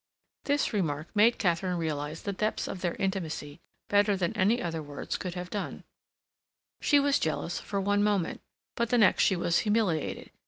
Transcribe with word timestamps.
This 0.45 0.73
remark 0.73 1.15
made 1.15 1.37
Katharine 1.37 1.77
realize 1.77 2.23
the 2.23 2.33
depths 2.33 2.67
of 2.67 2.81
their 2.81 2.95
intimacy 2.95 3.59
better 3.87 4.17
than 4.17 4.33
any 4.35 4.59
other 4.59 4.81
words 4.81 5.15
could 5.15 5.35
have 5.35 5.51
done; 5.51 5.83
she 6.81 6.99
was 6.99 7.19
jealous 7.19 7.59
for 7.59 7.79
one 7.79 8.01
moment; 8.01 8.41
but 8.75 8.89
the 8.89 8.97
next 8.97 9.23
she 9.23 9.35
was 9.35 9.59
humiliated. 9.59 10.31